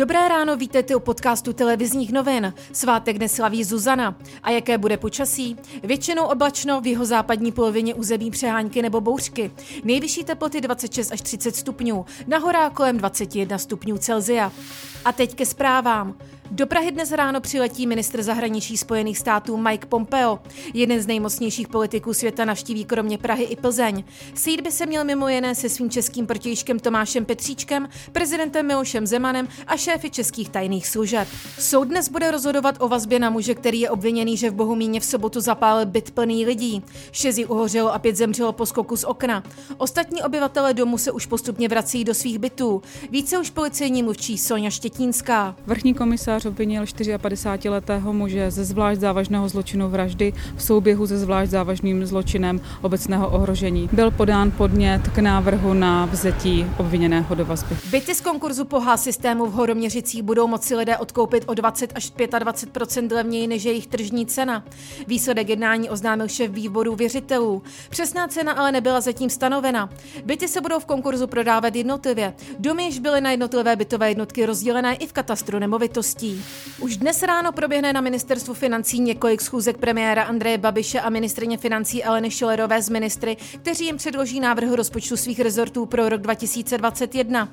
Dobré 0.00 0.28
ráno, 0.28 0.56
vítejte 0.56 0.96
u 0.96 1.00
podcastu 1.00 1.52
televizních 1.52 2.12
novin. 2.12 2.54
Svátek 2.72 3.16
neslaví 3.16 3.64
Zuzana. 3.64 4.16
A 4.42 4.50
jaké 4.50 4.78
bude 4.78 4.96
počasí? 4.96 5.56
Většinou 5.82 6.24
oblačno, 6.24 6.80
v 6.80 6.86
jeho 6.86 7.04
západní 7.04 7.52
polovině 7.52 7.94
území 7.94 8.30
přehánky 8.30 8.82
nebo 8.82 9.00
bouřky. 9.00 9.50
Nejvyšší 9.84 10.24
teploty 10.24 10.60
26 10.60 11.12
až 11.12 11.20
30 11.20 11.56
stupňů, 11.56 12.06
na 12.26 12.38
horách 12.38 12.72
kolem 12.72 12.98
21 12.98 13.58
stupňů 13.58 13.98
Celzia. 13.98 14.52
A 15.04 15.12
teď 15.12 15.34
ke 15.34 15.46
zprávám. 15.46 16.14
Do 16.52 16.66
Prahy 16.66 16.90
dnes 16.90 17.12
ráno 17.12 17.40
přiletí 17.40 17.86
ministr 17.86 18.22
zahraničí 18.22 18.76
Spojených 18.76 19.18
států 19.18 19.56
Mike 19.56 19.86
Pompeo. 19.86 20.38
Jeden 20.74 21.02
z 21.02 21.06
nejmocnějších 21.06 21.68
politiků 21.68 22.14
světa 22.14 22.44
navštíví 22.44 22.84
kromě 22.84 23.18
Prahy 23.18 23.44
i 23.44 23.56
Plzeň. 23.56 24.04
Sejít 24.34 24.60
by 24.60 24.72
se 24.72 24.86
měl 24.86 25.04
mimo 25.04 25.28
jiné 25.28 25.54
se 25.54 25.68
svým 25.68 25.90
českým 25.90 26.26
protějškem 26.26 26.78
Tomášem 26.78 27.24
Petříčkem, 27.24 27.88
prezidentem 28.12 28.66
Milošem 28.66 29.06
Zemanem 29.06 29.48
a 29.66 29.76
šéfy 29.90 30.10
českých 30.10 30.48
tajných 30.48 30.86
služeb. 30.86 31.28
Soud 31.58 31.88
dnes 31.88 32.08
bude 32.08 32.30
rozhodovat 32.30 32.76
o 32.78 32.88
vazbě 32.88 33.18
na 33.18 33.30
muže, 33.30 33.54
který 33.54 33.80
je 33.80 33.90
obviněný, 33.90 34.36
že 34.36 34.50
v 34.50 34.54
Bohumíně 34.54 35.00
v 35.00 35.04
sobotu 35.04 35.40
zapálil 35.40 35.86
byt 35.86 36.10
plný 36.10 36.46
lidí. 36.46 36.82
Šesti 37.12 37.46
uhořelo 37.46 37.94
a 37.94 37.98
pět 37.98 38.16
zemřelo 38.16 38.52
po 38.52 38.66
skoku 38.66 38.96
z 38.96 39.04
okna. 39.04 39.42
Ostatní 39.76 40.22
obyvatele 40.22 40.74
domu 40.74 40.98
se 40.98 41.10
už 41.12 41.26
postupně 41.26 41.68
vrací 41.68 42.04
do 42.04 42.14
svých 42.14 42.38
bytů. 42.38 42.82
Více 43.10 43.38
už 43.38 43.50
policejní 43.50 44.02
mluvčí 44.02 44.38
Sonja 44.38 44.70
Štětínská. 44.70 45.56
Vrchní 45.66 45.94
komisář 45.94 46.44
obvinil 46.44 46.84
54-letého 46.84 48.12
muže 48.12 48.50
ze 48.50 48.64
zvlášť 48.64 49.00
závažného 49.00 49.48
zločinu 49.48 49.88
vraždy 49.88 50.32
v 50.56 50.62
souběhu 50.62 51.06
se 51.06 51.18
zvlášť 51.18 51.50
závažným 51.50 52.06
zločinem 52.06 52.60
obecného 52.82 53.28
ohrožení. 53.28 53.88
Byl 53.92 54.10
podán 54.10 54.50
podnět 54.50 55.08
k 55.08 55.18
návrhu 55.18 55.74
na 55.74 56.04
vzetí 56.06 56.66
obviněného 56.78 57.34
do 57.34 57.44
vazby. 57.44 57.76
Byty 57.90 58.14
z 58.14 58.20
konkurzu 58.20 58.64
pohá 58.64 58.96
systému 58.96 59.46
v 59.46 59.50
Horoměřicích 59.80 60.22
budou 60.22 60.46
moci 60.46 60.76
lidé 60.76 60.98
odkoupit 60.98 61.44
o 61.46 61.54
20 61.54 61.92
až 61.94 62.12
25% 62.12 63.14
levněji 63.14 63.46
než 63.46 63.64
jejich 63.64 63.86
tržní 63.86 64.26
cena. 64.26 64.64
Výsledek 65.06 65.48
jednání 65.48 65.90
oznámil 65.90 66.28
šéf 66.28 66.50
výboru 66.50 66.96
věřitelů. 66.96 67.62
Přesná 67.90 68.28
cena 68.28 68.52
ale 68.52 68.72
nebyla 68.72 69.00
zatím 69.00 69.30
stanovena. 69.30 69.90
Byty 70.24 70.48
se 70.48 70.60
budou 70.60 70.78
v 70.78 70.84
konkurzu 70.84 71.26
prodávat 71.26 71.76
jednotlivě. 71.76 72.34
Domy 72.58 72.84
již 72.84 72.98
byly 72.98 73.20
na 73.20 73.30
jednotlivé 73.30 73.76
bytové 73.76 74.08
jednotky 74.08 74.46
rozdělené 74.46 74.94
i 74.94 75.06
v 75.06 75.12
katastru 75.12 75.58
nemovitostí. 75.58 76.44
Už 76.80 76.96
dnes 76.96 77.22
ráno 77.22 77.52
proběhne 77.52 77.92
na 77.92 78.00
ministerstvu 78.00 78.54
financí 78.54 79.00
několik 79.00 79.40
schůzek 79.40 79.78
premiéra 79.78 80.22
Andreje 80.22 80.58
Babiše 80.58 81.00
a 81.00 81.10
ministrině 81.10 81.58
financí 81.58 82.04
Aleny 82.04 82.30
Šilerové 82.30 82.82
z 82.82 82.88
ministry, 82.88 83.36
kteří 83.62 83.84
jim 83.84 83.96
předloží 83.96 84.40
návrh 84.40 84.70
rozpočtu 84.72 85.16
svých 85.16 85.40
rezortů 85.40 85.86
pro 85.86 86.08
rok 86.08 86.20
2021. 86.20 87.48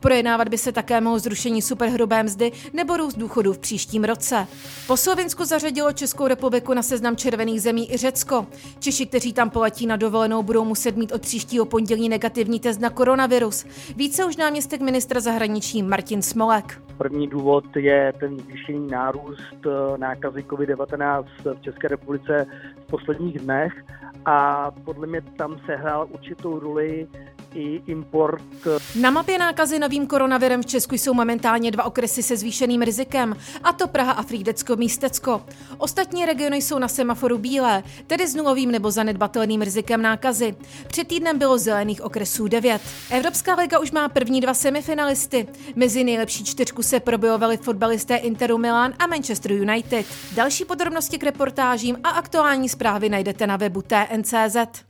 Projednávat 0.00 0.48
by 0.48 0.58
se 0.58 0.72
také 0.72 1.00
mohlo 1.00 1.18
zrušení 1.18 1.57
superhrubé 1.62 2.22
mzdy 2.22 2.52
nebo 2.72 2.96
růst 2.96 3.18
důchodů 3.18 3.52
v 3.52 3.58
příštím 3.58 4.04
roce. 4.04 4.46
Po 4.86 4.96
Slovinsku 4.96 5.44
zařadilo 5.44 5.92
Českou 5.92 6.26
republiku 6.26 6.74
na 6.74 6.82
seznam 6.82 7.16
červených 7.16 7.62
zemí 7.62 7.92
i 7.92 7.96
Řecko. 7.96 8.46
Češi, 8.78 9.06
kteří 9.06 9.32
tam 9.32 9.50
poletí 9.50 9.86
na 9.86 9.96
dovolenou, 9.96 10.42
budou 10.42 10.64
muset 10.64 10.96
mít 10.96 11.12
od 11.12 11.22
příštího 11.22 11.64
pondělí 11.64 12.08
negativní 12.08 12.60
test 12.60 12.80
na 12.80 12.90
koronavirus. 12.90 13.66
Více 13.96 14.24
už 14.24 14.36
náměstek 14.36 14.80
ministra 14.80 15.20
zahraničí 15.20 15.82
Martin 15.82 16.22
Smolek. 16.22 16.82
První 16.98 17.26
důvod 17.26 17.64
je 17.76 18.12
ten 18.20 18.38
zvýšený 18.38 18.86
nárůst 18.90 19.66
eh, 19.66 19.98
nákazy 19.98 20.42
COVID-19 20.42 21.24
v 21.44 21.60
České 21.60 21.88
republice 21.88 22.46
v 22.84 22.86
posledních 22.86 23.38
dnech 23.38 23.72
a 24.24 24.70
podle 24.84 25.06
mě 25.06 25.20
tam 25.20 25.60
sehrál 25.66 26.08
určitou 26.10 26.58
roli 26.58 27.08
i 27.58 27.82
import. 27.86 28.42
Na 29.00 29.10
mapě 29.10 29.38
nákazy 29.38 29.78
novým 29.78 30.06
koronavirem 30.06 30.62
v 30.62 30.66
Česku 30.66 30.94
jsou 30.94 31.14
momentálně 31.14 31.70
dva 31.70 31.84
okresy 31.84 32.22
se 32.22 32.36
zvýšeným 32.36 32.82
rizikem, 32.82 33.36
a 33.64 33.72
to 33.72 33.88
Praha 33.88 34.12
a 34.12 34.22
Frýdecko 34.22 34.76
místecko. 34.76 35.42
Ostatní 35.78 36.26
regiony 36.26 36.56
jsou 36.56 36.78
na 36.78 36.88
semaforu 36.88 37.38
bílé, 37.38 37.82
tedy 38.06 38.28
s 38.28 38.34
nulovým 38.34 38.70
nebo 38.70 38.90
zanedbatelným 38.90 39.62
rizikem 39.62 40.02
nákazy. 40.02 40.56
Před 40.86 41.08
týdnem 41.08 41.38
bylo 41.38 41.58
zelených 41.58 42.02
okresů 42.02 42.48
9. 42.48 42.82
Evropská 43.10 43.54
liga 43.54 43.78
už 43.78 43.90
má 43.90 44.08
první 44.08 44.40
dva 44.40 44.54
semifinalisty. 44.54 45.46
Mezi 45.76 46.04
nejlepší 46.04 46.44
čtyřku 46.44 46.82
se 46.82 47.00
probojovali 47.00 47.56
fotbalisté 47.56 48.16
Interu 48.16 48.58
Milan 48.58 48.94
a 48.98 49.06
Manchester 49.06 49.52
United. 49.52 50.06
Další 50.34 50.64
podrobnosti 50.64 51.18
k 51.18 51.24
reportážím 51.24 51.96
a 52.04 52.08
aktuální 52.08 52.68
zprávy 52.68 53.08
najdete 53.08 53.46
na 53.46 53.56
webu 53.56 53.82
TNCZ. 53.82 54.84